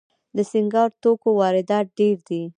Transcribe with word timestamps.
د 0.35 0.37
سینګار 0.51 0.89
توکو 1.01 1.29
واردات 1.39 1.85
ډیر 1.99 2.17
دي 2.27 2.41